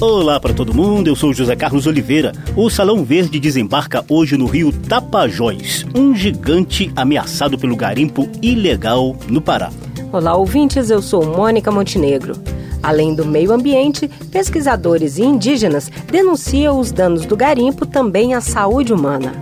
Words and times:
Olá 0.00 0.38
para 0.38 0.54
todo 0.54 0.72
mundo, 0.72 1.08
eu 1.08 1.16
sou 1.16 1.34
José 1.34 1.56
Carlos 1.56 1.84
Oliveira. 1.88 2.30
O 2.54 2.70
Salão 2.70 3.04
Verde 3.04 3.40
desembarca 3.40 4.04
hoje 4.08 4.36
no 4.36 4.46
rio 4.46 4.70
Tapajós, 4.70 5.84
um 5.92 6.14
gigante 6.14 6.92
ameaçado 6.94 7.58
pelo 7.58 7.74
garimpo 7.74 8.28
ilegal 8.40 9.16
no 9.28 9.40
Pará. 9.40 9.72
Olá, 10.12 10.36
ouvintes, 10.36 10.88
eu 10.88 11.02
sou 11.02 11.26
Mônica 11.26 11.72
Montenegro. 11.72 12.34
Além 12.80 13.12
do 13.12 13.24
meio 13.24 13.50
ambiente, 13.50 14.06
pesquisadores 14.30 15.18
e 15.18 15.24
indígenas 15.24 15.90
denunciam 16.06 16.78
os 16.78 16.92
danos 16.92 17.26
do 17.26 17.36
garimpo 17.36 17.84
também 17.84 18.34
à 18.34 18.40
saúde 18.40 18.92
humana. 18.92 19.32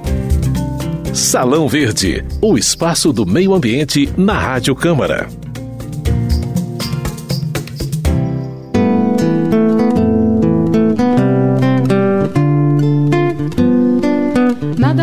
Salão 1.12 1.68
Verde, 1.68 2.25
o 2.41 2.57
espaço 2.57 3.12
do 3.12 3.27
meio 3.27 3.52
ambiente 3.52 4.09
na 4.16 4.32
Rádio 4.32 4.75
Câmara. 4.75 5.29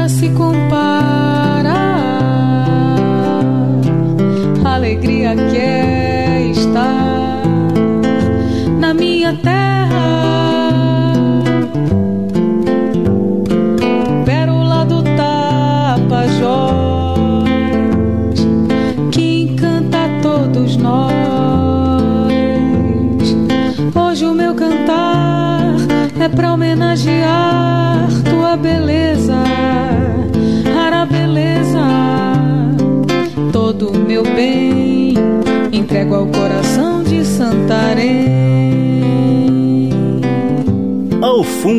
Homenagear 0.04 0.53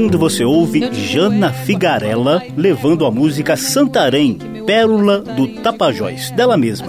fundo 0.04 0.18
você 0.18 0.44
ouve 0.44 0.92
Jana 0.92 1.50
Figarella 1.50 2.42
levando 2.54 3.06
a 3.06 3.10
música 3.10 3.56
Santarém, 3.56 4.36
pérola 4.66 5.20
do 5.20 5.48
Tapajós, 5.62 6.30
dela 6.32 6.58
mesma. 6.58 6.88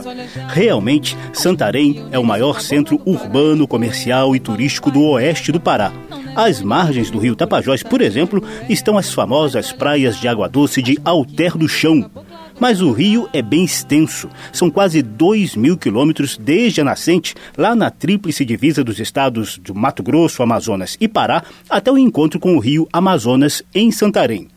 Realmente, 0.50 1.16
Santarém 1.32 2.04
é 2.12 2.20
o 2.20 2.26
maior 2.26 2.60
centro 2.60 3.02
urbano, 3.06 3.66
comercial 3.66 4.36
e 4.36 4.40
turístico 4.40 4.92
do 4.92 5.02
oeste 5.02 5.50
do 5.50 5.62
Pará. 5.62 5.94
Às 6.36 6.62
margens 6.62 7.10
do 7.10 7.18
rio 7.18 7.38
Tapajós, 7.38 7.82
por 7.82 8.02
exemplo, 8.02 8.44
estão 8.68 8.98
as 8.98 9.14
famosas 9.14 9.72
praias 9.72 10.20
de 10.20 10.28
água 10.28 10.50
doce 10.50 10.82
de 10.82 11.00
Alter 11.06 11.58
do 11.58 11.70
Chão. 11.70 12.12
Mas 12.60 12.82
o 12.82 12.92
rio 12.92 13.28
é 13.34 13.42
bem 13.42 13.66
extenso. 13.66 14.30
São 14.54 14.70
quase 14.70 15.02
2 15.02 15.56
mil 15.56 15.78
quilômetros 15.78 16.38
desde 16.38 16.82
a 16.82 16.84
nascente, 16.84 17.36
lá 17.58 17.76
na 17.76 17.90
tríplice 17.90 18.46
divisa 18.46 18.84
dos 18.84 19.00
estados 19.00 19.58
do 19.58 19.76
Mato 19.76 20.02
Grosso, 20.02 20.42
Amazonas 20.42 20.98
e 21.00 21.08
Pará, 21.08 21.44
até 21.70 21.92
o 21.92 21.98
encontro 21.98 22.40
com 22.40 22.56
o 22.56 22.60
rio 22.60 22.88
Amazonas, 22.94 23.62
em 23.74 23.92
Santarém. 23.92 24.48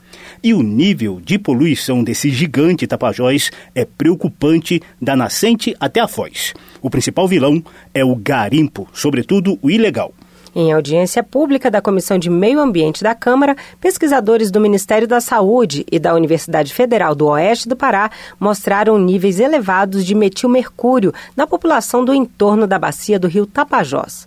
E 0.42 0.54
o 0.54 0.62
nível 0.62 1.20
de 1.22 1.38
poluição 1.38 2.04
desse 2.04 2.30
gigante 2.30 2.86
Tapajós 2.86 3.50
é 3.74 3.84
preocupante 3.84 4.80
da 5.02 5.16
nascente 5.16 5.74
até 5.80 6.00
a 6.00 6.06
foz. 6.06 6.54
O 6.80 6.88
principal 6.88 7.26
vilão 7.26 7.62
é 7.92 8.04
o 8.04 8.14
garimpo, 8.14 8.88
sobretudo 8.92 9.58
o 9.60 9.70
ilegal. 9.70 10.14
Em 10.60 10.72
audiência 10.72 11.22
pública 11.22 11.70
da 11.70 11.80
Comissão 11.80 12.18
de 12.18 12.28
Meio 12.28 12.58
Ambiente 12.58 13.04
da 13.04 13.14
Câmara, 13.14 13.56
pesquisadores 13.80 14.50
do 14.50 14.60
Ministério 14.60 15.06
da 15.06 15.20
Saúde 15.20 15.86
e 15.88 16.00
da 16.00 16.12
Universidade 16.12 16.74
Federal 16.74 17.14
do 17.14 17.28
Oeste 17.28 17.68
do 17.68 17.76
Pará 17.76 18.10
mostraram 18.40 18.98
níveis 18.98 19.38
elevados 19.38 20.04
de 20.04 20.16
metilmercúrio 20.16 21.14
na 21.36 21.46
população 21.46 22.04
do 22.04 22.12
entorno 22.12 22.66
da 22.66 22.76
bacia 22.76 23.20
do 23.20 23.28
rio 23.28 23.46
Tapajós. 23.46 24.26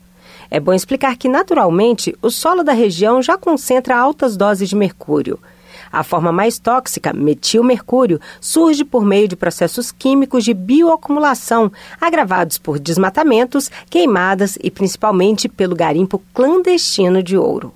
É 0.50 0.58
bom 0.58 0.72
explicar 0.72 1.18
que, 1.18 1.28
naturalmente, 1.28 2.16
o 2.22 2.30
solo 2.30 2.64
da 2.64 2.72
região 2.72 3.22
já 3.22 3.38
concentra 3.38 3.98
altas 3.98 4.38
doses 4.38 4.70
de 4.70 4.76
mercúrio. 4.78 5.38
A 5.92 6.04
forma 6.04 6.32
mais 6.32 6.58
tóxica, 6.58 7.12
metilmercúrio, 7.12 8.20
surge 8.40 8.86
por 8.86 9.04
meio 9.04 9.28
de 9.28 9.36
processos 9.36 9.92
químicos 9.92 10.44
de 10.44 10.54
bioacumulação, 10.54 11.72
agravados 12.00 12.58
por 12.58 12.80
desmatamentos, 12.80 13.70
queimadas 13.90 14.58
e 14.64 14.72
principalmente 14.72 15.50
pelo 15.50 15.76
garimpo 15.76 16.22
clandestino 16.34 17.22
de 17.22 17.38
ouro 17.38 17.74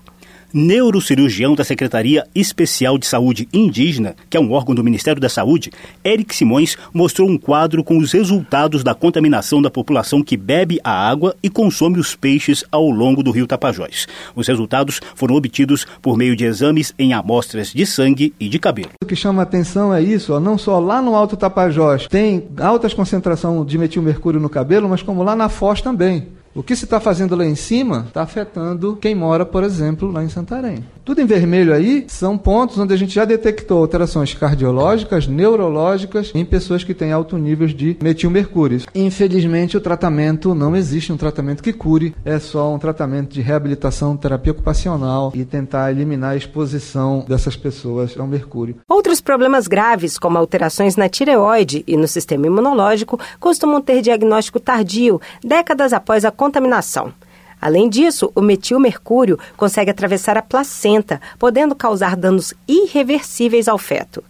neurocirurgião 0.56 1.54
da 1.54 1.66
Secretaria 1.66 2.26
Especial 2.34 2.98
de 2.98 3.06
Saúde 3.06 3.46
Indígena, 3.52 4.16
que 4.30 4.38
é 4.38 4.40
um 4.40 4.54
órgão 4.54 4.74
do 4.74 4.84
Ministério 4.84 5.20
da 5.20 5.28
Saúde, 5.28 5.70
Eric 6.04 6.34
Simões 6.34 6.78
mostrou 6.94 7.30
um 7.30 7.38
quadro 7.38 7.84
com 7.84 7.98
os 7.98 8.14
resultados 8.14 8.82
da 8.82 8.96
contaminação 8.96 9.62
da 9.62 9.70
população 9.70 10.24
que 10.24 10.38
bebe 10.38 10.80
a 10.82 10.92
água 10.92 11.36
e 11.44 11.50
consome 11.50 12.00
os 12.00 12.16
peixes 12.16 12.64
ao 12.72 12.90
longo 12.90 13.22
do 13.22 13.32
rio 13.32 13.46
Tapajós. 13.46 14.08
Os 14.34 14.48
resultados 14.48 15.02
foram 15.14 15.36
obtidos 15.36 15.86
por 16.02 16.18
meio 16.18 16.38
de 16.38 16.46
exames 16.46 16.94
em 16.98 17.12
amostras 17.12 17.74
de 17.74 17.86
sangue 17.86 18.34
e 18.40 18.48
de 18.48 18.58
cabelo. 18.58 18.92
O 19.04 19.06
que 19.06 19.16
chama 19.16 19.42
atenção 19.42 19.94
é 19.94 20.02
isso, 20.02 20.34
ó, 20.34 20.40
não 20.40 20.58
só 20.58 20.80
lá 20.80 21.02
no 21.02 21.16
Alto 21.16 21.36
Tapajós 21.36 22.08
tem 22.08 22.46
altas 22.62 22.94
concentração 22.94 23.66
de 23.66 23.78
metilmercúrio 23.78 24.40
no 24.40 24.48
cabelo, 24.48 24.88
mas 24.88 25.02
como 25.02 25.22
lá 25.22 25.36
na 25.36 25.50
Foz 25.50 25.82
também. 25.82 26.28
O 26.56 26.64
que 26.64 26.74
se 26.74 26.86
está 26.86 27.02
fazendo 27.02 27.36
lá 27.36 27.46
em 27.46 27.54
cima 27.54 28.06
está 28.08 28.22
afetando 28.22 28.96
quem 28.96 29.14
mora, 29.14 29.46
por 29.46 29.62
exemplo, 29.62 30.10
lá 30.10 30.24
em 30.24 30.30
Santarém. 30.30 30.86
Tudo 31.04 31.20
em 31.22 31.26
vermelho 31.26 31.74
aí 31.74 32.06
são 32.08 32.38
pontos 32.38 32.80
onde 32.80 32.94
a 32.94 32.98
gente 32.98 33.14
já 33.14 33.26
detectou 33.26 33.80
alterações 33.80 34.34
cardiológicas, 34.34 35.28
neurológicas 35.28 36.32
em 36.34 36.46
pessoas 36.46 36.84
que 36.84 36.94
têm 36.94 37.12
alto 37.12 37.38
nível 37.38 37.68
de 37.68 37.98
metilmercúrio. 38.02 38.82
Infelizmente, 38.96 39.76
o 39.76 39.82
tratamento 39.82 40.56
não 40.56 40.78
existe 40.78 41.12
um 41.12 41.18
tratamento 41.18 41.62
que 41.62 41.74
cure, 41.74 42.16
é 42.24 42.40
só 42.40 42.74
um 42.74 42.80
tratamento 42.80 43.34
de 43.34 43.42
reabilitação, 43.42 44.16
terapia 44.16 44.54
ocupacional 44.54 45.34
e 45.36 45.44
tentar 45.44 45.92
eliminar 45.92 46.32
a 46.32 46.38
exposição 46.38 47.26
dessas 47.28 47.58
pessoas 47.58 48.18
ao 48.18 48.26
mercúrio. 48.26 48.78
Outros 48.88 49.20
problemas 49.20 49.68
graves, 49.68 50.18
como 50.18 50.38
alterações 50.38 50.96
na 50.96 51.10
tireoide 51.10 51.84
e 51.86 51.98
no 51.98 52.08
sistema 52.08 52.48
imunológico, 52.48 53.20
costumam 53.42 53.82
ter 53.82 54.02
diagnóstico 54.02 54.60
tardio, 54.60 55.20
décadas 55.44 55.92
após 55.92 56.24
a 56.24 56.32
contaminação. 56.46 57.12
Além 57.60 57.90
disso, 57.90 58.32
o 58.36 58.42
metilmercúrio 58.42 59.40
consegue 59.58 59.90
atravessar 59.90 60.38
a 60.38 60.44
placenta, 60.44 61.20
podendo 61.40 61.74
causar 61.74 62.16
danos 62.16 62.54
irreversíveis 62.68 63.68
ao 63.68 63.80
feto. 63.80 64.24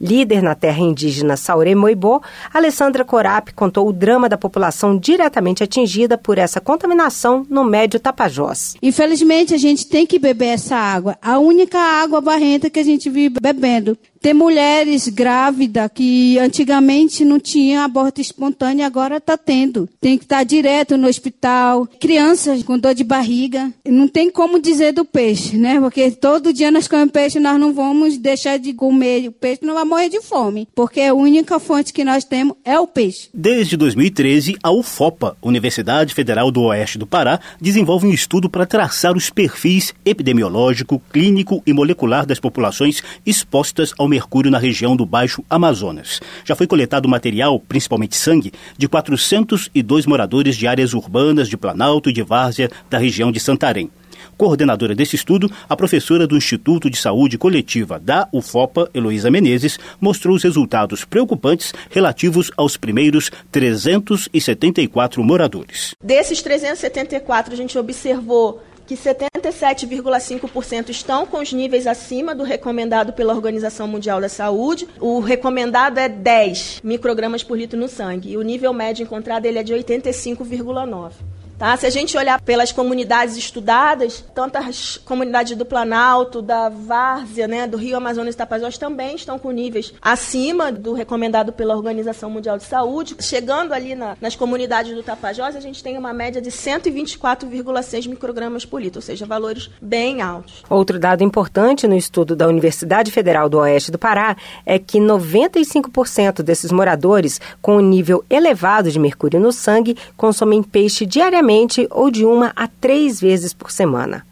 Líder 0.00 0.42
na 0.42 0.54
terra 0.54 0.80
indígena 0.80 1.36
Saure 1.36 1.74
Moibô, 1.74 2.22
Alessandra 2.52 3.02
Corap 3.04 3.52
contou 3.54 3.88
o 3.88 3.92
drama 3.92 4.28
da 4.28 4.36
população 4.36 4.96
diretamente 4.96 5.64
atingida 5.64 6.18
por 6.18 6.36
essa 6.38 6.60
contaminação 6.60 7.46
no 7.48 7.64
Médio 7.64 7.98
Tapajós. 7.98 8.76
Infelizmente, 8.82 9.54
a 9.54 9.58
gente 9.58 9.86
tem 9.86 10.06
que 10.06 10.18
beber 10.18 10.48
essa 10.48 10.76
água, 10.76 11.16
a 11.20 11.38
única 11.38 11.78
água 11.78 12.20
barrenta 12.20 12.68
que 12.68 12.78
a 12.78 12.84
gente 12.84 13.08
vive 13.08 13.40
bebendo. 13.40 13.96
Tem 14.26 14.34
mulheres 14.34 15.06
grávidas 15.06 15.88
que 15.94 16.36
antigamente 16.40 17.24
não 17.24 17.38
tinha 17.38 17.84
aborto 17.84 18.20
espontâneo, 18.20 18.84
agora 18.84 19.18
está 19.18 19.36
tendo. 19.36 19.88
Tem 20.00 20.18
que 20.18 20.24
estar 20.24 20.38
tá 20.38 20.42
direto 20.42 20.96
no 20.96 21.06
hospital. 21.06 21.86
Crianças 22.00 22.60
com 22.64 22.76
dor 22.76 22.92
de 22.92 23.04
barriga. 23.04 23.72
Não 23.86 24.08
tem 24.08 24.28
como 24.28 24.60
dizer 24.60 24.90
do 24.90 25.04
peixe, 25.04 25.56
né? 25.56 25.78
Porque 25.78 26.10
todo 26.10 26.52
dia 26.52 26.72
nós 26.72 26.88
comemos 26.88 27.12
peixe, 27.12 27.38
nós 27.38 27.56
não 27.60 27.72
vamos 27.72 28.18
deixar 28.18 28.58
de 28.58 28.72
comer 28.72 29.28
o 29.28 29.30
peixe, 29.30 29.60
não 29.62 29.74
vai 29.74 29.84
morrer 29.84 30.08
de 30.08 30.20
fome. 30.20 30.66
Porque 30.74 31.02
a 31.02 31.14
única 31.14 31.60
fonte 31.60 31.92
que 31.92 32.02
nós 32.02 32.24
temos 32.24 32.56
é 32.64 32.80
o 32.80 32.86
peixe. 32.88 33.28
Desde 33.32 33.76
2013, 33.76 34.56
a 34.60 34.72
UFOPA, 34.72 35.36
Universidade 35.40 36.12
Federal 36.12 36.50
do 36.50 36.62
Oeste 36.62 36.98
do 36.98 37.06
Pará, 37.06 37.38
desenvolve 37.60 38.08
um 38.08 38.12
estudo 38.12 38.50
para 38.50 38.66
traçar 38.66 39.16
os 39.16 39.30
perfis 39.30 39.94
epidemiológico, 40.04 41.00
clínico 41.12 41.62
e 41.64 41.72
molecular 41.72 42.26
das 42.26 42.40
populações 42.40 43.00
expostas 43.24 43.94
ao 43.96 44.15
mercúrio 44.16 44.50
na 44.50 44.58
região 44.58 44.96
do 44.96 45.04
Baixo 45.04 45.44
Amazonas. 45.50 46.20
Já 46.42 46.56
foi 46.56 46.66
coletado 46.66 47.06
material, 47.06 47.60
principalmente 47.60 48.16
sangue, 48.16 48.50
de 48.78 48.88
402 48.88 50.06
moradores 50.06 50.56
de 50.56 50.66
áreas 50.66 50.94
urbanas 50.94 51.50
de 51.50 51.56
Planalto 51.56 52.08
e 52.08 52.14
de 52.14 52.22
Várzea 52.22 52.70
da 52.88 52.96
região 52.96 53.30
de 53.30 53.38
Santarém. 53.38 53.90
Coordenadora 54.38 54.94
desse 54.94 55.16
estudo, 55.16 55.50
a 55.68 55.76
professora 55.76 56.26
do 56.26 56.36
Instituto 56.36 56.88
de 56.88 56.96
Saúde 56.96 57.36
Coletiva 57.36 57.98
da 57.98 58.26
UFOPA, 58.32 58.90
Heloísa 58.94 59.30
Menezes, 59.30 59.78
mostrou 60.00 60.34
os 60.34 60.42
resultados 60.42 61.04
preocupantes 61.04 61.74
relativos 61.90 62.50
aos 62.56 62.76
primeiros 62.76 63.30
374 63.52 65.22
moradores. 65.22 65.94
Desses 66.02 66.40
374, 66.40 67.52
a 67.52 67.56
gente 67.56 67.78
observou 67.78 68.62
que 68.86 68.94
77,5% 68.94 70.90
estão 70.90 71.26
com 71.26 71.38
os 71.38 71.52
níveis 71.52 71.86
acima 71.86 72.34
do 72.34 72.44
recomendado 72.44 73.12
pela 73.12 73.34
Organização 73.34 73.88
Mundial 73.88 74.20
da 74.20 74.28
Saúde. 74.28 74.88
O 75.00 75.18
recomendado 75.20 75.98
é 75.98 76.08
10 76.08 76.80
microgramas 76.84 77.42
por 77.42 77.58
litro 77.58 77.78
no 77.78 77.88
sangue 77.88 78.30
e 78.30 78.36
o 78.36 78.42
nível 78.42 78.72
médio 78.72 79.02
encontrado 79.02 79.46
ele 79.46 79.58
é 79.58 79.62
de 79.62 79.74
85,9. 79.74 81.12
Tá? 81.58 81.74
Se 81.76 81.86
a 81.86 81.90
gente 81.90 82.16
olhar 82.18 82.40
pelas 82.40 82.70
comunidades 82.70 83.34
estudadas, 83.36 84.22
tanto 84.34 84.56
as 84.56 84.98
comunidades 84.98 85.56
do 85.56 85.64
Planalto, 85.64 86.42
da 86.42 86.68
Várzea, 86.68 87.48
né, 87.48 87.66
do 87.66 87.78
Rio 87.78 87.96
Amazonas 87.96 88.34
e 88.34 88.38
Tapajós 88.38 88.76
também 88.76 89.16
estão 89.16 89.38
com 89.38 89.50
níveis 89.50 89.94
acima 90.02 90.70
do 90.70 90.92
recomendado 90.92 91.52
pela 91.52 91.74
Organização 91.74 92.28
Mundial 92.28 92.58
de 92.58 92.64
Saúde. 92.64 93.16
Chegando 93.20 93.72
ali 93.72 93.94
na, 93.94 94.16
nas 94.20 94.36
comunidades 94.36 94.94
do 94.94 95.02
Tapajós, 95.02 95.56
a 95.56 95.60
gente 95.60 95.82
tem 95.82 95.96
uma 95.96 96.12
média 96.12 96.42
de 96.42 96.50
124,6 96.50 98.06
microgramas 98.06 98.66
por 98.66 98.82
litro, 98.82 98.98
ou 98.98 99.02
seja, 99.02 99.24
valores 99.24 99.70
bem 99.80 100.20
altos. 100.20 100.62
Outro 100.68 100.98
dado 100.98 101.24
importante 101.24 101.88
no 101.88 101.96
estudo 101.96 102.36
da 102.36 102.46
Universidade 102.46 103.10
Federal 103.10 103.48
do 103.48 103.58
Oeste 103.58 103.90
do 103.90 103.98
Pará 103.98 104.36
é 104.66 104.78
que 104.78 104.98
95% 104.98 106.42
desses 106.42 106.70
moradores 106.70 107.40
com 107.62 107.78
um 107.78 107.80
nível 107.80 108.22
elevado 108.28 108.90
de 108.90 108.98
mercúrio 108.98 109.40
no 109.40 109.52
sangue 109.52 109.96
consomem 110.18 110.62
peixe 110.62 111.06
diariamente 111.06 111.45
ou 111.90 112.10
de 112.10 112.24
uma 112.24 112.52
a 112.56 112.66
três 112.66 113.20
vezes 113.20 113.52
por 113.52 113.70
semana. 113.70 114.26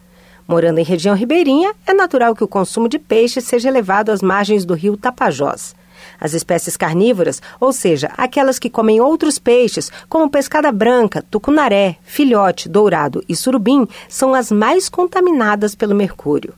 Morando 0.47 0.79
em 0.79 0.85
região 0.85 1.15
ribeirinha, 1.15 1.73
é 1.87 1.95
natural 1.95 2.35
que 2.35 2.45
o 2.45 2.49
consumo 2.49 2.89
de 2.89 2.99
peixe 2.99 3.41
seja 3.41 3.69
elevado 3.69 4.13
às 4.13 4.21
margens 4.21 4.65
do 4.65 4.75
rio 4.75 4.97
Tapajós. 4.97 5.75
As 6.21 6.35
espécies 6.35 6.77
carnívoras, 6.77 7.41
ou 7.59 7.73
seja, 7.73 8.11
aquelas 8.17 8.59
que 8.59 8.71
comem 8.71 9.01
outros 9.01 9.39
peixes, 9.39 9.91
como 10.09 10.31
pescada 10.31 10.71
branca, 10.71 11.25
tucunaré, 11.31 11.97
filhote, 12.03 12.69
dourado 12.69 13.23
e 13.29 13.35
surubim, 13.35 13.87
são 14.09 14.35
as 14.35 14.51
mais 14.51 14.89
contaminadas 14.89 15.75
pelo 15.75 15.95
mercúrio. 15.95 16.55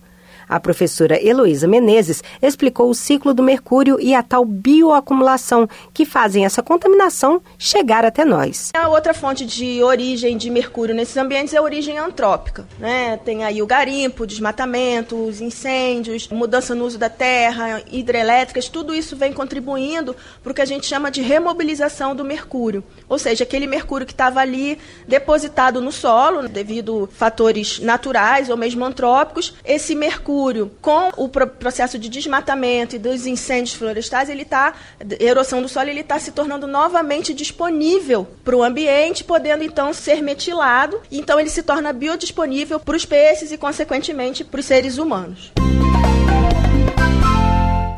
A 0.49 0.61
professora 0.61 1.21
Heloísa 1.21 1.67
Menezes 1.67 2.23
explicou 2.41 2.89
o 2.89 2.95
ciclo 2.95 3.35
do 3.35 3.43
mercúrio 3.43 3.99
e 4.01 4.15
a 4.15 4.23
tal 4.23 4.45
bioacumulação 4.45 5.69
que 5.93 6.05
fazem 6.05 6.45
essa 6.45 6.63
contaminação 6.63 7.43
chegar 7.59 8.05
até 8.05 8.25
nós. 8.25 8.71
A 8.77 8.89
outra 8.89 9.13
fonte 9.13 9.45
de 9.45 9.83
origem 9.83 10.37
de 10.37 10.49
mercúrio 10.49 10.95
nesses 10.95 11.17
ambientes 11.17 11.53
é 11.53 11.57
a 11.57 11.63
origem 11.63 11.99
antrópica. 11.99 12.65
Né? 12.79 13.17
Tem 13.25 13.45
aí 13.45 13.61
o 13.61 13.67
garimpo, 13.67 14.23
o 14.23 14.27
desmatamento, 14.27 15.17
os 15.17 15.41
incêndios, 15.41 16.29
mudança 16.29 16.77
no 16.77 16.85
uso 16.85 16.97
da 16.99 17.11
terra, 17.11 17.83
hidrelétricas, 17.91 18.69
tudo 18.69 18.95
isso 18.95 19.17
vem 19.17 19.33
contribuindo 19.33 20.15
para 20.45 20.53
o 20.53 20.55
que 20.55 20.63
a 20.63 20.67
gente 20.67 20.87
chama 20.87 21.11
de 21.11 21.23
remobilização 21.23 22.15
do 22.15 22.25
mercúrio. 22.25 22.85
Ou 23.09 23.19
seja, 23.19 23.43
aquele 23.43 23.67
mercúrio 23.67 24.07
que 24.07 24.13
estava 24.13 24.39
ali 24.39 24.79
depositado 25.09 25.81
no 25.81 25.91
solo, 25.91 26.49
devido 26.49 27.09
a 27.13 27.17
fatores 27.17 27.81
naturais 27.81 28.49
ou 28.49 28.57
mesmo 28.57 28.85
antrópicos, 28.85 29.53
esse 29.65 29.95
mercúrio 29.97 30.36
mercúrio 30.37 30.71
com 30.83 31.11
o 31.17 31.29
processo 31.29 31.99
de 31.99 32.09
desmatamento 32.09 32.95
e 32.95 32.99
dos 32.99 33.27
incêndios 33.27 33.75
florestais, 33.75 34.29
ele 34.29 34.43
está, 34.43 34.75
erosão 35.19 35.63
do 35.63 35.69
solo, 35.69 35.89
ele 35.89 36.01
está 36.01 36.19
se 36.19 36.31
tornando 36.31 36.67
novamente 36.67 37.33
disponível 37.33 38.27
para 38.45 38.57
o 38.57 38.63
ambiente, 38.63 39.25
podendo 39.25 39.65
então 39.65 39.93
ser 39.95 40.23
metilado. 40.23 41.01
Então 41.11 41.41
ele 41.41 41.49
se 41.49 41.63
torna 41.63 41.93
biodisponível 41.93 42.79
para 42.79 42.97
os 42.97 43.07
peixes 43.07 43.51
e, 43.51 43.57
consequentemente, 43.57 44.45
para 44.45 44.61
os 44.61 44.67
seres 44.67 44.99
humanos. 44.99 45.53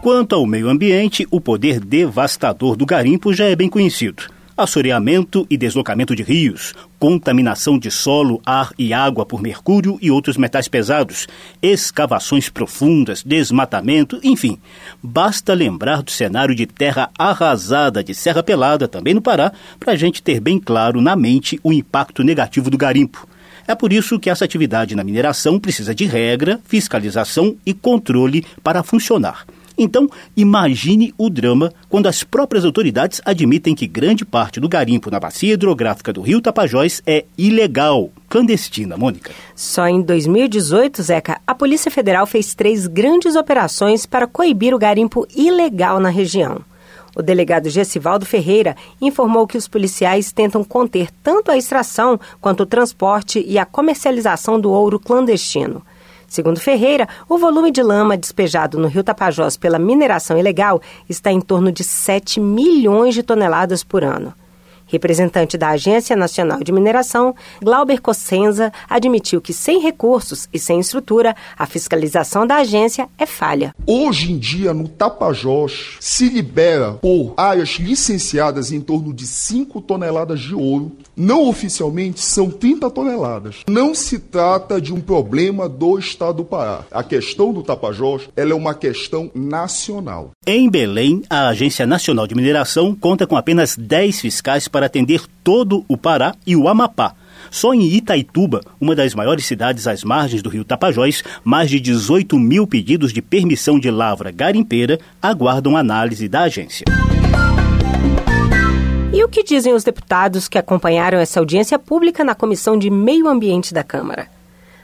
Quanto 0.00 0.36
ao 0.36 0.46
meio 0.46 0.68
ambiente, 0.68 1.26
o 1.30 1.40
poder 1.40 1.80
devastador 1.80 2.76
do 2.76 2.86
garimpo 2.86 3.34
já 3.34 3.46
é 3.46 3.56
bem 3.56 3.68
conhecido 3.68 4.37
assoreamento 4.58 5.46
e 5.48 5.56
deslocamento 5.56 6.16
de 6.16 6.24
rios, 6.24 6.74
contaminação 6.98 7.78
de 7.78 7.92
solo, 7.92 8.42
ar 8.44 8.72
e 8.76 8.92
água 8.92 9.24
por 9.24 9.40
mercúrio 9.40 9.96
e 10.02 10.10
outros 10.10 10.36
metais 10.36 10.66
pesados, 10.66 11.28
escavações 11.62 12.48
profundas, 12.48 13.22
desmatamento, 13.22 14.18
enfim. 14.22 14.58
Basta 15.00 15.54
lembrar 15.54 16.02
do 16.02 16.10
cenário 16.10 16.56
de 16.56 16.66
terra 16.66 17.08
arrasada 17.16 18.02
de 18.02 18.12
Serra 18.12 18.42
Pelada, 18.42 18.88
também 18.88 19.14
no 19.14 19.22
Pará, 19.22 19.52
para 19.78 19.92
a 19.92 19.96
gente 19.96 20.20
ter 20.20 20.40
bem 20.40 20.58
claro 20.58 21.00
na 21.00 21.14
mente 21.14 21.60
o 21.62 21.72
impacto 21.72 22.24
negativo 22.24 22.68
do 22.68 22.76
garimpo. 22.76 23.28
É 23.66 23.74
por 23.74 23.92
isso 23.92 24.18
que 24.18 24.30
essa 24.30 24.44
atividade 24.44 24.96
na 24.96 25.04
mineração 25.04 25.60
precisa 25.60 25.94
de 25.94 26.04
regra, 26.04 26.58
fiscalização 26.64 27.54
e 27.64 27.72
controle 27.72 28.44
para 28.62 28.82
funcionar. 28.82 29.44
Então, 29.78 30.10
imagine 30.36 31.14
o 31.16 31.30
drama 31.30 31.72
quando 31.88 32.08
as 32.08 32.24
próprias 32.24 32.64
autoridades 32.64 33.22
admitem 33.24 33.76
que 33.76 33.86
grande 33.86 34.24
parte 34.24 34.58
do 34.58 34.68
garimpo 34.68 35.08
na 35.08 35.20
bacia 35.20 35.54
hidrográfica 35.54 36.12
do 36.12 36.20
rio 36.20 36.40
Tapajós 36.40 37.00
é 37.06 37.24
ilegal, 37.38 38.10
clandestina, 38.28 38.96
Mônica. 38.96 39.30
Só 39.54 39.86
em 39.86 40.02
2018, 40.02 41.00
Zeca, 41.00 41.40
a 41.46 41.54
Polícia 41.54 41.92
Federal 41.92 42.26
fez 42.26 42.54
três 42.54 42.88
grandes 42.88 43.36
operações 43.36 44.04
para 44.04 44.26
coibir 44.26 44.74
o 44.74 44.78
garimpo 44.78 45.24
ilegal 45.36 46.00
na 46.00 46.08
região. 46.08 46.60
O 47.14 47.22
delegado 47.22 47.70
Gessivaldo 47.70 48.26
Ferreira 48.26 48.76
informou 49.00 49.46
que 49.46 49.56
os 49.56 49.68
policiais 49.68 50.32
tentam 50.32 50.62
conter 50.64 51.08
tanto 51.22 51.50
a 51.50 51.56
extração 51.56 52.18
quanto 52.40 52.64
o 52.64 52.66
transporte 52.66 53.44
e 53.46 53.58
a 53.58 53.64
comercialização 53.64 54.60
do 54.60 54.70
ouro 54.70 54.98
clandestino. 54.98 55.82
Segundo 56.28 56.60
Ferreira, 56.60 57.08
o 57.26 57.38
volume 57.38 57.70
de 57.70 57.82
lama 57.82 58.14
despejado 58.14 58.78
no 58.78 58.86
rio 58.86 59.02
Tapajós 59.02 59.56
pela 59.56 59.78
mineração 59.78 60.38
ilegal 60.38 60.80
está 61.08 61.32
em 61.32 61.40
torno 61.40 61.72
de 61.72 61.82
7 61.82 62.38
milhões 62.38 63.14
de 63.14 63.22
toneladas 63.22 63.82
por 63.82 64.04
ano. 64.04 64.34
Representante 64.88 65.58
da 65.58 65.68
Agência 65.68 66.16
Nacional 66.16 66.60
de 66.60 66.72
Mineração, 66.72 67.34
Glauber 67.62 68.00
Cossenza 68.00 68.72
admitiu 68.88 69.40
que 69.40 69.52
sem 69.52 69.80
recursos 69.80 70.48
e 70.52 70.58
sem 70.58 70.80
estrutura, 70.80 71.36
a 71.58 71.66
fiscalização 71.66 72.46
da 72.46 72.56
agência 72.56 73.08
é 73.18 73.26
falha. 73.26 73.74
Hoje 73.86 74.32
em 74.32 74.38
dia, 74.38 74.72
no 74.72 74.88
Tapajós, 74.88 75.96
se 76.00 76.28
libera 76.28 76.92
por 76.94 77.34
áreas 77.36 77.76
licenciadas 77.78 78.72
em 78.72 78.80
torno 78.80 79.12
de 79.12 79.26
5 79.26 79.82
toneladas 79.82 80.40
de 80.40 80.54
ouro. 80.54 80.92
Não 81.16 81.46
oficialmente 81.46 82.20
são 82.20 82.50
30 82.50 82.90
toneladas. 82.90 83.56
Não 83.68 83.94
se 83.94 84.18
trata 84.18 84.80
de 84.80 84.94
um 84.94 85.00
problema 85.00 85.68
do 85.68 85.98
estado 85.98 86.38
do 86.38 86.44
Pará. 86.44 86.84
A 86.90 87.02
questão 87.02 87.52
do 87.52 87.62
Tapajós 87.62 88.28
ela 88.36 88.52
é 88.52 88.54
uma 88.54 88.74
questão 88.74 89.30
nacional. 89.34 90.30
Em 90.46 90.70
Belém, 90.70 91.22
a 91.28 91.48
Agência 91.48 91.86
Nacional 91.86 92.26
de 92.26 92.34
Mineração 92.34 92.94
conta 92.94 93.26
com 93.26 93.36
apenas 93.36 93.76
10 93.76 94.20
fiscais 94.20 94.68
para 94.68 94.77
para 94.78 94.86
atender 94.86 95.22
todo 95.42 95.84
o 95.88 95.96
Pará 95.96 96.36
e 96.46 96.54
o 96.54 96.68
Amapá. 96.68 97.12
Só 97.50 97.74
em 97.74 97.82
Itaituba, 97.82 98.60
uma 98.80 98.94
das 98.94 99.12
maiores 99.12 99.44
cidades 99.44 99.88
às 99.88 100.04
margens 100.04 100.40
do 100.40 100.48
rio 100.48 100.64
Tapajós, 100.64 101.24
mais 101.42 101.68
de 101.68 101.80
18 101.80 102.38
mil 102.38 102.64
pedidos 102.64 103.12
de 103.12 103.20
permissão 103.20 103.80
de 103.80 103.90
lavra 103.90 104.30
garimpeira 104.30 105.00
aguardam 105.20 105.76
análise 105.76 106.28
da 106.28 106.42
agência. 106.42 106.84
E 109.12 109.24
o 109.24 109.28
que 109.28 109.42
dizem 109.42 109.74
os 109.74 109.82
deputados 109.82 110.46
que 110.46 110.58
acompanharam 110.58 111.18
essa 111.18 111.40
audiência 111.40 111.76
pública 111.76 112.22
na 112.22 112.36
Comissão 112.36 112.78
de 112.78 112.88
Meio 112.88 113.26
Ambiente 113.26 113.74
da 113.74 113.82
Câmara? 113.82 114.37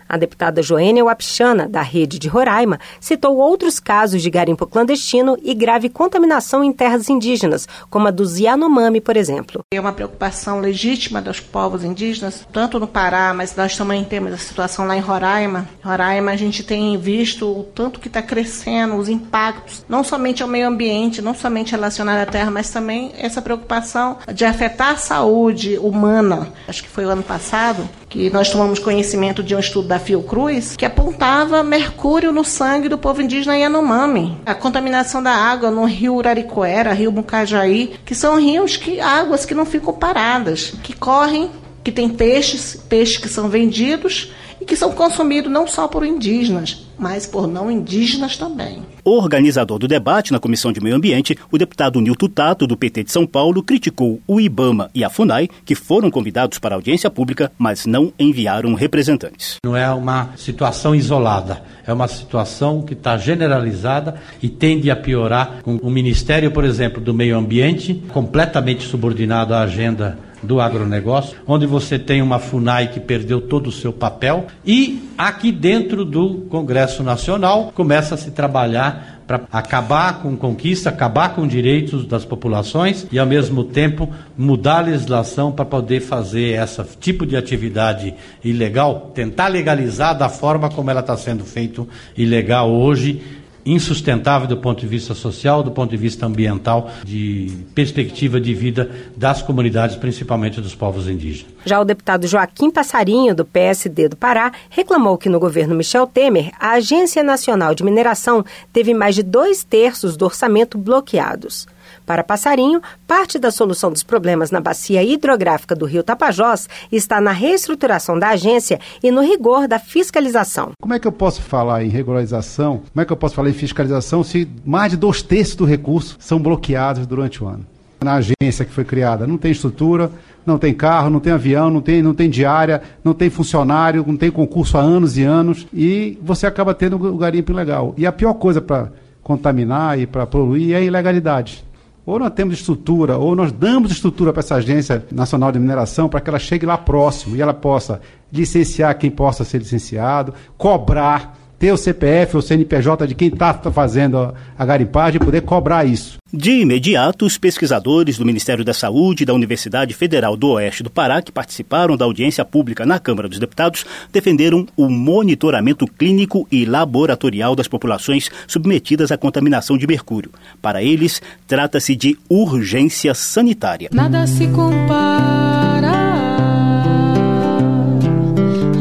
A 0.09 0.17
deputada 0.17 0.63
Joênia 0.63 1.05
Wapchana, 1.05 1.69
da 1.69 1.83
Rede 1.83 2.19
de 2.19 2.29
Roraima, 2.29 2.79
citou 3.01 3.37
outros 3.37 3.81
casos 3.81 4.23
de 4.23 4.31
garimpo 4.31 4.67
clandestino 4.67 5.37
e 5.43 5.55
grave 5.55 5.89
contaminação 5.89 6.63
em 6.63 6.73
terras 6.73 7.09
indígenas, 7.09 7.67
como 7.91 8.09
a 8.09 8.11
dos 8.11 8.39
Yanomami, 8.39 9.01
por 9.01 9.17
exemplo. 9.17 9.63
É 9.73 9.81
uma 9.81 9.93
preocupação 9.93 10.61
legítima 10.61 11.21
dos 11.21 11.41
povos 11.41 11.85
indígenas, 11.85 12.47
tanto 12.53 12.79
no 12.79 12.87
Pará, 12.87 13.33
mas 13.35 13.57
nós 13.57 13.77
também 13.77 14.05
temos 14.05 14.33
a 14.33 14.39
situação 14.39 14.87
lá 14.87 14.97
em 14.97 15.01
Roraima. 15.01 15.69
Roraima 15.83 16.33
a 16.33 16.37
gente 16.37 16.63
tem 16.63 16.97
visto 16.99 17.47
o 17.47 17.65
tanto 17.65 18.01
que 18.01 18.09
está 18.09 18.23
crescendo, 18.23 18.97
os 18.97 19.09
impactos, 19.09 19.85
não 19.89 20.05
somente 20.05 20.43
ao 20.43 20.49
meio 20.49 20.69
ambiente, 20.69 21.23
não 21.23 21.35
somente 21.35 21.73
relacionado 21.73 22.21
à 22.21 22.27
terra, 22.27 22.51
mas 22.51 22.71
também 22.71 23.13
essa 23.19 23.43
preocupação 23.43 24.19
de 24.33 24.45
afetar 24.45 24.93
a 24.93 24.97
saúde 24.97 25.79
humana. 25.79 26.53
Acho 26.69 26.83
que 26.83 26.89
foi 26.89 27.05
o 27.05 27.11
ano 27.11 27.23
passado 27.23 27.89
que 28.15 28.31
nós 28.31 28.49
tomamos 28.49 28.79
conhecimento 28.79 29.43
de 29.43 29.57
um 29.57 29.59
estudo 29.59 29.89
da 29.89 29.99
Fiocruz 29.99 30.77
que 30.77 30.87
apontava 30.87 31.65
mercúrio 31.65 32.31
no 32.31 32.45
sangue 32.45 32.89
do 32.89 32.97
povo 32.97 33.21
indígena 33.21 33.59
Yanomami. 33.59 34.39
A 34.47 34.55
contaminação 34.55 35.21
da 35.21 35.33
água 35.33 35.69
no 35.69 35.85
rio 35.85 36.15
Uraricoera, 36.15 36.93
rio 36.93 37.11
Mucajaí, 37.11 37.97
que 38.05 38.15
são 38.15 38.39
rios 38.39 38.77
que 38.77 39.01
águas 39.01 39.45
que 39.45 39.53
não 39.53 39.67
ficam 39.67 39.93
paradas, 39.93 40.75
que 40.81 40.93
correm, 40.93 41.51
que 41.83 41.91
tem 41.91 42.09
peixes, 42.09 42.81
peixes 42.89 43.17
que 43.17 43.29
são 43.29 43.49
vendidos 43.49 44.33
e 44.65 44.67
que 44.67 44.77
são 44.77 44.93
consumidos 44.93 45.53
não 45.53 45.67
só 45.67 45.87
por 45.87 46.07
indígenas, 46.07 46.87
mas 46.99 47.27
por 47.27 47.47
não 47.47 47.71
indígenas 47.71 48.39
também. 48.39 48.83
Organizador 49.05 49.79
do 49.79 49.87
debate 49.87 50.33
na 50.33 50.41
Comissão 50.41 50.73
de 50.73 50.81
Meio 50.81 50.97
Ambiente, 50.97 51.37
o 51.53 51.59
deputado 51.59 52.01
Nilton 52.01 52.29
Tato, 52.29 52.67
do 52.67 52.75
PT 52.75 53.05
de 53.05 53.13
São 53.13 53.27
Paulo, 53.27 53.63
criticou 53.63 54.23
o 54.27 54.41
IBAMA 54.41 54.91
e 54.95 55.05
a 55.05 55.11
FUNAI, 55.11 55.51
que 55.67 55.75
foram 55.75 56.11
convidados 56.11 56.59
para 56.59 56.75
audiência 56.75 57.11
pública, 57.11 57.53
mas 57.59 57.85
não 57.85 58.11
enviaram 58.19 58.73
representantes. 58.73 59.57
Não 59.63 59.77
é 59.77 59.93
uma 59.93 60.31
situação 60.35 60.95
isolada, 60.95 61.63
é 61.87 61.93
uma 61.93 62.09
situação 62.09 62.81
que 62.81 62.95
está 62.95 63.19
generalizada 63.19 64.15
e 64.43 64.49
tende 64.49 64.91
a 64.91 64.97
piorar 64.97 65.61
com 65.63 65.77
o 65.77 65.91
Ministério, 65.91 66.51
por 66.51 66.65
exemplo, 66.65 67.03
do 67.03 67.13
Meio 67.13 67.37
Ambiente, 67.37 68.03
completamente 68.09 68.87
subordinado 68.87 69.53
à 69.53 69.61
agenda 69.61 70.19
do 70.45 70.61
agronegócio, 70.61 71.37
onde 71.47 71.67
você 71.67 71.99
tem 71.99 72.23
uma 72.23 72.39
FUNAI 72.39 72.89
que 72.89 73.01
perdeu 73.01 73.41
todo 73.41 73.69
o 73.69 73.73
seu 73.73 73.93
papel 73.93 74.47
e 74.65 75.03
aqui 75.17 75.51
dentro 75.51 76.05
do 76.05 76.47
Congresso 76.49 77.03
Nacional 77.03 77.73
começa 77.75 78.15
a 78.15 78.19
se 78.19 78.31
trabalhar 78.31 79.15
para 79.27 79.41
acabar 79.51 80.21
com 80.21 80.37
conquista, 80.37 80.91
acabar 80.91 81.35
com 81.35 81.47
direitos 81.47 82.07
das 82.07 82.25
populações 82.25 83.07
e, 83.11 83.19
ao 83.19 83.27
mesmo 83.27 83.65
tempo, 83.65 84.09
mudar 84.37 84.79
a 84.79 84.83
legislação 84.83 85.51
para 85.51 85.65
poder 85.65 86.01
fazer 86.01 86.63
esse 86.63 86.83
tipo 87.01 87.25
de 87.25 87.37
atividade 87.37 88.15
ilegal, 88.45 89.13
tentar 89.15 89.49
legalizar 89.49 90.17
da 90.17 90.29
forma 90.29 90.69
como 90.69 90.91
ela 90.91 91.01
está 91.01 91.17
sendo 91.17 91.45
feito 91.45 91.89
ilegal 92.17 92.71
hoje 92.71 93.23
insustentável 93.65 94.47
do 94.47 94.57
ponto 94.57 94.81
de 94.81 94.87
vista 94.87 95.15
social, 95.15 95.63
do 95.63 95.71
ponto 95.71 95.91
de 95.91 95.97
vista 95.97 96.27
ambiental, 96.27 96.91
de 97.05 97.51
perspectiva 97.75 98.41
de 98.41 98.55
vida 98.55 98.91
das 99.17 99.43
comunidades, 99.43 99.97
principalmente 99.97 100.61
dos 100.61 100.75
povos 100.75 101.09
indígenas. 101.09 101.53
Já 101.65 101.81
o 101.81 101.85
deputado 101.85 102.27
Joaquim 102.27 102.71
Passarinho, 102.71 103.35
do 103.35 103.45
PSD 103.45 104.09
do 104.09 104.17
Pará, 104.17 104.53
reclamou 104.69 105.17
que 105.17 105.29
no 105.29 105.41
governo 105.41 105.75
Michel 105.75 106.07
Temer, 106.07 106.51
a 106.59 106.73
Agência 106.73 107.23
Nacional 107.23 107.75
de 107.75 107.85
Mineração 107.85 108.45
teve 108.73 108.93
mais 108.93 109.15
de 109.15 109.23
dois 109.23 109.65
terços 109.65 110.17
do 110.17 110.25
orçamento 110.25 110.77
bloqueados. 110.77 111.67
Para 112.07 112.25
Passarinho, 112.25 112.83
parte 113.07 113.39
da 113.39 113.51
solução 113.51 113.91
dos 113.91 114.03
problemas 114.03 114.51
na 114.51 114.61
bacia 114.61 115.03
hidrográfica 115.03 115.75
do 115.75 115.87
rio 115.87 116.03
Tapajós 116.03 116.69
está 116.91 117.21
na 117.21 117.33
reestruturação 117.33 118.19
da 118.19 118.31
agência 118.31 118.81
e 119.03 119.11
no 119.11 119.23
rigor 119.23 119.67
da 119.67 119.79
fiscalização. 119.79 120.73
Como 120.81 120.95
é 120.95 120.99
que 120.99 121.07
eu 121.07 121.13
posso 121.13 121.43
falar 121.43 121.85
em 121.85 121.89
regularização? 121.89 122.83
Como 122.93 123.03
é 123.03 123.05
que 123.05 123.13
eu 123.13 123.17
posso 123.17 123.35
falar 123.35 123.49
em 123.49 123.55
fiscalização 123.55 124.23
se 124.23 124.49
mais 124.65 124.91
de 124.91 124.97
dois 124.97 125.23
terços 125.23 125.57
do 125.57 125.65
recurso 125.65 126.17
são 126.19 126.41
bloqueados 126.41 127.07
durante 127.07 127.43
o 127.43 127.47
ano? 127.47 127.67
Na 128.03 128.17
agência 128.17 128.65
que 128.65 128.73
foi 128.73 128.85
criada, 128.85 129.27
não 129.27 129.39
tem 129.39 129.51
estrutura, 129.51 130.11
não 130.45 130.59
tem 130.59 130.75
carro, 130.75 131.09
não 131.09 131.21
tem 131.21 131.33
avião, 131.33 131.71
não 131.71 131.81
tem, 131.81 132.03
não 132.03 132.15
tem 132.15 132.29
diária, 132.29 132.83
não 133.03 133.15
tem 133.15 133.31
funcionário, 133.31 134.05
não 134.07 134.17
tem 134.17 134.31
concurso 134.31 134.77
há 134.77 134.81
anos 134.81 135.17
e 135.17 135.23
anos 135.23 135.67
e 135.73 136.19
você 136.23 136.47
acaba 136.47 136.75
tendo 136.75 136.97
o 136.97 137.17
garimpo 137.17 137.53
ilegal. 137.53 137.95
E 137.97 138.07
a 138.07 138.13
pior 138.13 138.35
coisa 138.35 138.61
para 138.61 138.93
contaminar 139.23 139.99
e 139.99 140.07
para 140.07 140.27
poluir 140.27 140.75
é 140.75 140.77
a 140.77 140.81
ilegalidade. 140.81 141.65
Ou 142.07 142.19
nós 142.19 142.31
temos 142.35 142.55
estrutura, 142.55 143.17
ou 143.17 143.35
nós 143.35 143.51
damos 143.51 143.91
estrutura 143.91 144.33
para 144.33 144.41
essa 144.41 144.57
Agência 144.57 145.07
Nacional 145.11 145.51
de 145.51 145.59
Mineração 145.59 146.09
para 146.09 146.21
que 146.21 146.29
ela 146.29 146.39
chegue 146.39 146.67
lá 146.67 146.77
próximo 146.77 147.35
e 147.35 147.41
ela 147.41 147.55
possa 147.55 148.01
licenciar 148.33 148.99
quem 148.99 149.11
possa 149.11 149.45
ser 149.45 149.59
licenciado, 149.59 150.35
cobrar 150.59 151.44
ter 151.65 151.73
o 151.73 151.79
CPF 151.79 152.37
ou 152.37 152.43
CNPJ 152.43 153.07
de 153.07 153.15
quem 153.15 153.29
está 153.29 153.55
fazendo 153.55 154.35
a 154.59 154.67
garimpagem 154.67 155.19
e 155.19 155.25
poder 155.25 155.41
cobrar 155.41 155.87
isso. 155.87 156.19
De 156.31 156.61
imediato, 156.61 157.25
os 157.25 157.39
pesquisadores 157.39 158.19
do 158.19 158.27
Ministério 158.27 158.63
da 158.63 158.75
Saúde 158.75 159.23
e 159.23 159.27
da 159.27 159.33
Universidade 159.33 159.95
Federal 159.95 160.37
do 160.37 160.51
Oeste 160.51 160.83
do 160.83 160.91
Pará, 160.91 161.23
que 161.23 161.33
participaram 161.33 161.97
da 161.97 162.05
audiência 162.05 162.45
pública 162.45 162.85
na 162.85 162.99
Câmara 162.99 163.31
dos 163.31 163.39
Deputados, 163.39 163.87
defenderam 164.13 164.67
o 164.77 164.91
monitoramento 164.91 165.87
clínico 165.87 166.47
e 166.53 166.67
laboratorial 166.67 167.57
das 167.57 167.67
populações 167.67 168.31
submetidas 168.47 169.11
à 169.11 169.17
contaminação 169.17 169.79
de 169.79 169.87
mercúrio. 169.87 170.33
Para 170.61 170.83
eles, 170.83 171.23
trata-se 171.47 171.97
de 171.97 172.19
urgência 172.29 173.15
sanitária. 173.15 173.89
Nada 173.91 174.27
se 174.27 174.47
compara 174.49 175.95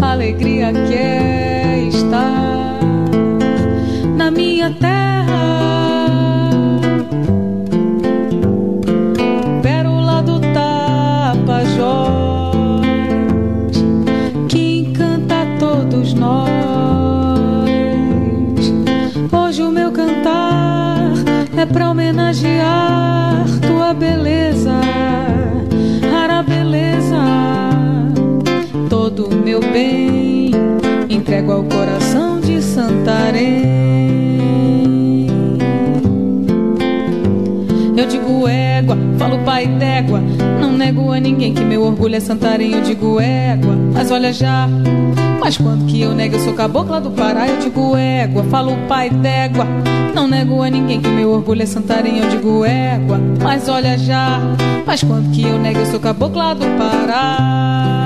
à 0.02 0.12
alegria 0.12 0.74
que 0.74 0.94
é 0.94 1.03
entrego 31.44 31.52
ao 31.52 31.64
coração 31.64 32.40
de 32.40 32.62
Santarém. 32.62 33.68
Eu 37.96 38.08
digo 38.08 38.48
égua, 38.48 38.98
falo 39.18 39.40
pai 39.40 39.68
d'égua. 39.68 40.22
Não 40.60 40.72
nego 40.72 41.12
a 41.12 41.20
ninguém 41.20 41.54
que 41.54 41.64
meu 41.64 41.84
orgulho 41.84 42.16
é 42.16 42.20
Santarém. 42.20 42.74
Eu 42.74 42.82
digo 42.82 43.20
égua, 43.20 43.76
mas 43.94 44.10
olha 44.10 44.32
já. 44.32 44.68
Mas 45.40 45.58
quando 45.58 45.86
que 45.86 46.02
eu 46.02 46.14
nego, 46.14 46.36
eu 46.36 46.40
sou 46.40 46.54
cabocla 46.54 47.02
do 47.02 47.12
Pará. 47.12 47.48
Eu 47.48 47.60
digo 47.60 47.96
égua, 47.98 48.44
falo 48.46 48.76
pai 48.88 49.10
d'égua. 49.10 49.68
Não 50.16 50.28
nego 50.28 50.62
a 50.62 50.70
ninguém 50.70 51.02
que 51.02 51.10
meu 51.10 51.32
orgulho 51.32 51.64
é 51.64 51.66
Santarém. 51.66 52.20
Eu 52.20 52.30
digo 52.30 52.64
égua, 52.66 53.20
mas 53.42 53.68
olha 53.68 53.98
já. 53.98 54.40
Mas 54.86 55.04
quando 55.04 55.32
que 55.32 55.44
eu 55.44 55.60
nego, 55.60 55.80
eu 55.80 55.86
sou 55.88 56.00
cabocla 56.00 56.56
do 56.56 56.66
Pará. 56.78 58.03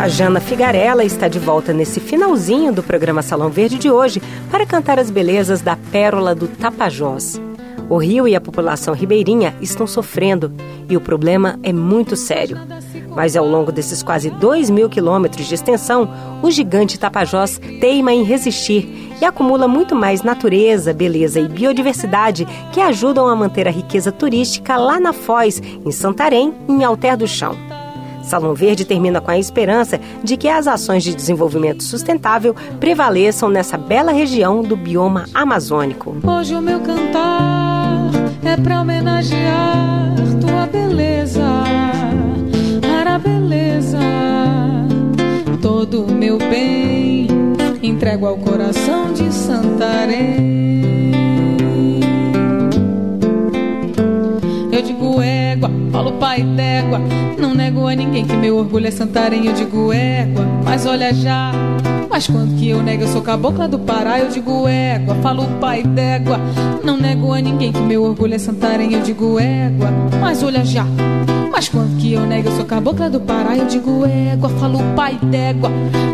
A 0.00 0.08
Jana 0.08 0.40
Figarella 0.40 1.04
está 1.04 1.28
de 1.28 1.38
volta 1.38 1.74
nesse 1.74 2.00
finalzinho 2.00 2.72
do 2.72 2.82
programa 2.82 3.20
Salão 3.20 3.50
Verde 3.50 3.76
de 3.76 3.90
hoje 3.90 4.22
para 4.50 4.64
cantar 4.64 4.98
as 4.98 5.10
belezas 5.10 5.60
da 5.60 5.76
Pérola 5.76 6.34
do 6.34 6.48
Tapajós. 6.48 7.38
O 7.86 7.98
rio 7.98 8.26
e 8.26 8.34
a 8.34 8.40
população 8.40 8.94
ribeirinha 8.94 9.54
estão 9.60 9.86
sofrendo 9.86 10.54
e 10.88 10.96
o 10.96 11.02
problema 11.02 11.58
é 11.62 11.70
muito 11.70 12.16
sério. 12.16 12.56
Mas 13.14 13.36
ao 13.36 13.46
longo 13.46 13.70
desses 13.70 14.02
quase 14.02 14.30
2 14.30 14.70
mil 14.70 14.88
quilômetros 14.88 15.46
de 15.46 15.54
extensão, 15.54 16.08
o 16.42 16.50
gigante 16.50 16.98
Tapajós 16.98 17.60
teima 17.78 18.10
em 18.10 18.22
resistir 18.22 19.12
e 19.20 19.24
acumula 19.26 19.68
muito 19.68 19.94
mais 19.94 20.22
natureza, 20.22 20.94
beleza 20.94 21.40
e 21.40 21.46
biodiversidade 21.46 22.48
que 22.72 22.80
ajudam 22.80 23.28
a 23.28 23.36
manter 23.36 23.68
a 23.68 23.70
riqueza 23.70 24.10
turística 24.10 24.78
lá 24.78 24.98
na 24.98 25.12
Foz, 25.12 25.60
em 25.84 25.92
Santarém 25.92 26.54
em 26.66 26.82
Alter 26.84 27.18
do 27.18 27.28
Chão. 27.28 27.54
Salão 28.22 28.54
Verde 28.54 28.84
termina 28.84 29.20
com 29.20 29.30
a 29.30 29.38
esperança 29.38 30.00
de 30.22 30.36
que 30.36 30.48
as 30.48 30.66
ações 30.66 31.02
de 31.02 31.14
desenvolvimento 31.14 31.82
sustentável 31.82 32.54
prevaleçam 32.78 33.48
nessa 33.48 33.76
bela 33.76 34.12
região 34.12 34.62
do 34.62 34.76
bioma 34.76 35.26
amazônico. 35.34 36.16
Hoje 36.22 36.54
o 36.54 36.60
meu 36.60 36.80
cantar 36.80 38.10
é 38.44 38.56
pra 38.56 38.80
homenagear 38.80 40.14
tua 40.40 40.66
beleza, 40.66 41.44
rara 42.86 43.18
beleza, 43.18 43.98
todo 45.60 46.04
o 46.04 46.12
meu 46.12 46.38
bem 46.38 47.28
entrego 47.82 48.26
ao 48.26 48.36
coração 48.36 49.12
de 49.12 49.32
Santarém. 49.32 51.29
Pai 56.30 56.44
d'égua. 56.44 57.00
Não 57.36 57.54
nego 57.54 57.88
a 57.88 57.94
ninguém 57.96 58.24
que 58.24 58.36
meu 58.36 58.56
orgulho 58.56 58.86
é 58.86 58.90
Santarém. 58.92 59.46
Eu 59.46 59.52
digo 59.52 59.92
égua, 59.92 60.46
mas 60.64 60.86
olha 60.86 61.12
já. 61.12 61.50
Mas 62.08 62.28
quando 62.28 62.56
que 62.56 62.68
eu 62.68 62.80
nego, 62.80 63.02
eu 63.02 63.08
sou 63.08 63.20
cabocla 63.20 63.66
do 63.66 63.80
Pará. 63.80 64.20
Eu 64.20 64.28
digo 64.28 64.68
égua, 64.68 65.16
falo 65.16 65.44
pai 65.60 65.82
d'égua. 65.82 66.38
Não 66.84 66.96
nego 66.96 67.32
a 67.32 67.40
ninguém 67.40 67.72
que 67.72 67.80
meu 67.80 68.04
orgulho 68.04 68.34
é 68.34 68.38
Santarém. 68.38 68.92
Eu 68.92 69.02
digo 69.02 69.40
égua, 69.40 69.90
mas 70.20 70.40
olha 70.44 70.64
já. 70.64 70.86
Mas 71.50 71.68
quando 71.68 71.98
que 71.98 72.12
eu 72.12 72.24
nego, 72.24 72.48
eu 72.48 72.56
sou 72.56 72.64
cabocla 72.64 73.10
do 73.10 73.20
Pará. 73.20 73.56
Eu 73.56 73.66
digo 73.66 74.06
égua, 74.06 74.50
falo 74.50 74.78
pai 74.94 75.18
d'égua. 75.20 75.68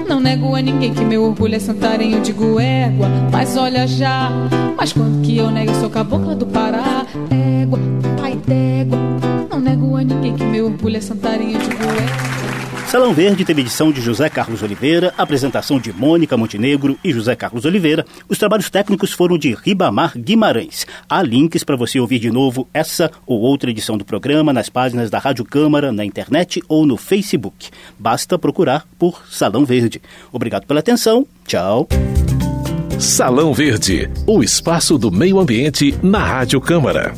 Não 0.08 0.18
nego 0.18 0.54
a 0.54 0.62
ninguém 0.62 0.94
que 0.94 1.04
meu 1.04 1.24
orgulho 1.24 1.56
é 1.56 1.58
Santarém. 1.58 2.14
Eu 2.14 2.22
digo 2.22 2.58
égua, 2.58 3.06
mas 3.30 3.54
olha 3.58 3.86
já. 3.86 4.30
Mas 4.78 4.94
quando 4.94 5.20
que 5.20 5.36
eu 5.36 5.50
nego, 5.50 5.72
eu 5.72 5.80
sou 5.80 5.90
cabocla 5.90 6.34
do 6.34 6.46
Pará. 6.46 7.04
Égua, 7.30 7.45
é 10.94 11.00
Santarém. 11.00 11.52
Eu 11.54 11.60
digo 11.60 11.82
égua. 11.82 12.46
Salão 12.88 13.12
Verde 13.12 13.44
teve 13.44 13.62
edição 13.62 13.90
de 13.90 14.00
José 14.00 14.28
Carlos 14.28 14.62
Oliveira, 14.62 15.12
apresentação 15.18 15.80
de 15.80 15.92
Mônica 15.92 16.36
Montenegro 16.36 16.96
e 17.02 17.12
José 17.12 17.34
Carlos 17.34 17.64
Oliveira. 17.64 18.06
Os 18.28 18.38
trabalhos 18.38 18.70
técnicos 18.70 19.10
foram 19.10 19.36
de 19.36 19.56
Ribamar 19.60 20.16
Guimarães. 20.16 20.86
Há 21.10 21.20
links 21.20 21.64
para 21.64 21.74
você 21.74 21.98
ouvir 21.98 22.20
de 22.20 22.30
novo 22.30 22.68
essa 22.72 23.10
ou 23.26 23.40
outra 23.40 23.70
edição 23.70 23.98
do 23.98 24.04
programa 24.04 24.52
nas 24.52 24.68
páginas 24.68 25.10
da 25.10 25.18
Rádio 25.18 25.44
Câmara, 25.44 25.90
na 25.90 26.04
internet 26.04 26.62
ou 26.68 26.86
no 26.86 26.96
Facebook. 26.96 27.70
Basta 27.98 28.38
procurar 28.38 28.86
por 28.98 29.24
Salão 29.28 29.64
Verde. 29.64 30.00
Obrigado 30.32 30.64
pela 30.64 30.80
atenção. 30.80 31.26
Tchau. 31.44 31.88
Salão 33.00 33.52
Verde, 33.52 34.08
o 34.26 34.42
espaço 34.42 34.96
do 34.96 35.10
meio 35.10 35.40
ambiente 35.40 35.94
na 36.02 36.24
Rádio 36.24 36.60
Câmara. 36.60 37.12